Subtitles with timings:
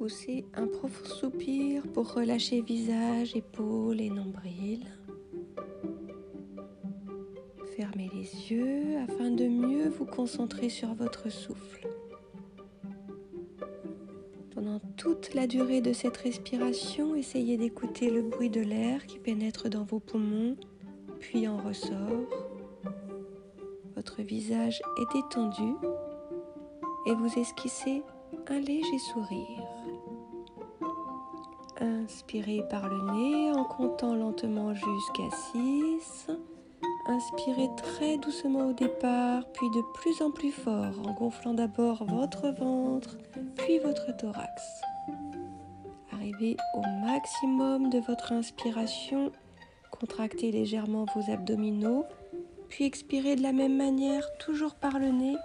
[0.00, 4.86] Poussez un profond soupir pour relâcher visage, épaules et nombril.
[7.76, 11.86] Fermez les yeux afin de mieux vous concentrer sur votre souffle.
[14.54, 19.68] Pendant toute la durée de cette respiration, essayez d'écouter le bruit de l'air qui pénètre
[19.68, 20.56] dans vos poumons,
[21.18, 22.26] puis en ressort.
[23.96, 25.74] Votre visage est détendu
[27.06, 28.02] et vous esquissez
[28.48, 29.89] un léger sourire.
[31.80, 36.28] Inspirez par le nez en comptant lentement jusqu'à 6.
[37.06, 42.48] Inspirez très doucement au départ, puis de plus en plus fort en gonflant d'abord votre
[42.50, 43.16] ventre,
[43.56, 44.62] puis votre thorax.
[46.12, 49.32] Arrivez au maximum de votre inspiration,
[49.90, 52.04] contractez légèrement vos abdominaux,
[52.68, 55.36] puis expirez de la même manière, toujours par le nez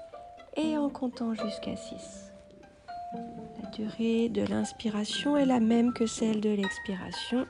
[0.58, 2.25] et en comptant jusqu'à 6.
[3.78, 7.46] La durée de l'inspiration est la même que celle de l'expiration.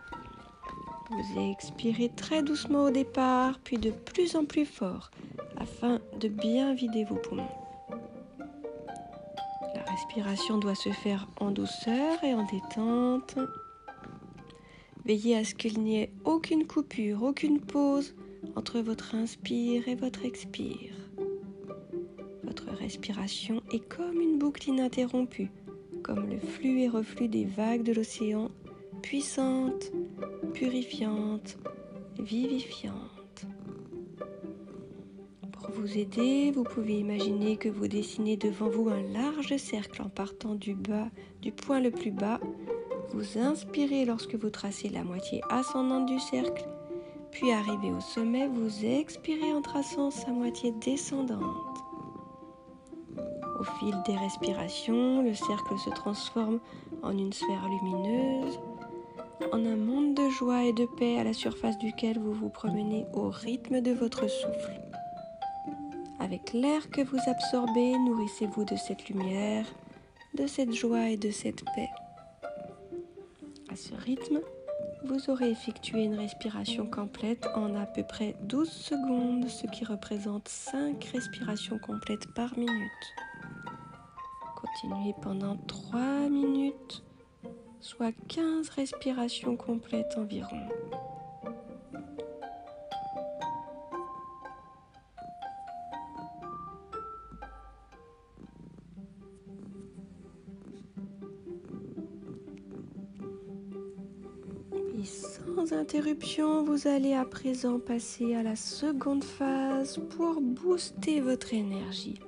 [1.12, 5.12] Vous expirez très doucement au départ, puis de plus en plus fort,
[5.58, 7.48] afin de bien vider vos poumons.
[9.76, 13.38] La respiration doit se faire en douceur et en détente.
[15.06, 18.16] Veillez à ce qu'il n'y ait aucune coupure, aucune pause
[18.56, 20.96] entre votre inspire et votre expire.
[22.44, 25.52] Votre respiration est comme une boucle ininterrompue,
[26.06, 28.52] comme le flux et reflux des vagues de l'océan,
[29.02, 29.92] puissante
[30.54, 31.58] purifiante,
[32.20, 33.46] vivifiante.
[35.52, 40.10] Pour vous aider, vous pouvez imaginer que vous dessinez devant vous un large cercle en
[40.10, 41.10] partant du bas,
[41.42, 42.40] du point le plus bas.
[43.12, 46.68] Vous inspirez lorsque vous tracez la moitié ascendante du cercle,
[47.32, 51.85] puis arrivez au sommet, vous expirez en traçant sa moitié descendante.
[53.60, 56.60] Au fil des respirations, le cercle se transforme
[57.04, 58.60] en une sphère lumineuse
[59.52, 63.06] en un monde de joie et de paix à la surface duquel vous vous promenez
[63.14, 64.82] au rythme de votre souffle.
[66.20, 69.66] Avec l'air que vous absorbez, nourrissez-vous de cette lumière,
[70.34, 71.90] de cette joie et de cette paix.
[73.70, 74.40] À ce rythme,
[75.04, 80.48] vous aurez effectué une respiration complète en à peu près 12 secondes, ce qui représente
[80.48, 82.72] 5 respirations complètes par minute.
[84.76, 87.02] Continuez pendant 3 minutes
[87.80, 90.60] soit 15 respirations complètes environ.
[105.00, 111.54] Et sans interruption, vous allez à présent passer à la seconde phase pour booster votre
[111.54, 112.20] énergie.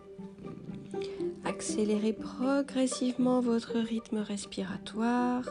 [1.47, 5.43] Accélérez progressivement votre rythme respiratoire.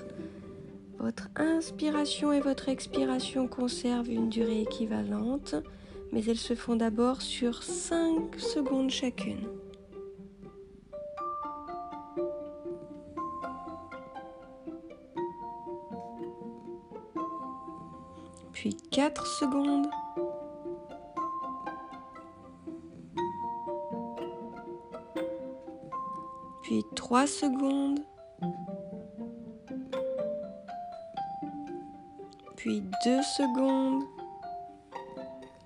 [0.98, 5.54] Votre inspiration et votre expiration conservent une durée équivalente,
[6.12, 9.48] mais elles se font d'abord sur 5 secondes chacune.
[18.52, 19.86] Puis 4 secondes.
[26.66, 28.00] Puis 3 secondes,
[32.56, 34.02] puis 2 secondes.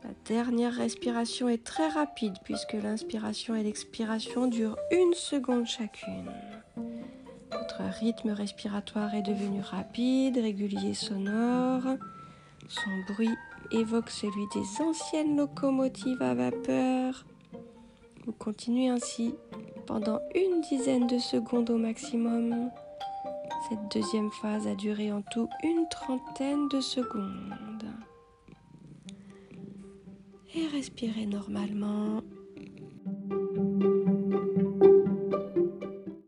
[0.05, 6.31] La dernière respiration est très rapide puisque l'inspiration et l'expiration durent une seconde chacune.
[6.77, 11.97] Votre rythme respiratoire est devenu rapide, régulier, sonore.
[12.69, 13.35] Son bruit
[13.71, 17.25] évoque celui des anciennes locomotives à vapeur.
[18.27, 19.35] Vous continuez ainsi
[19.91, 22.71] pendant une dizaine de secondes au maximum.
[23.69, 27.91] Cette deuxième phase a duré en tout une trentaine de secondes.
[30.55, 32.23] Et respirez normalement.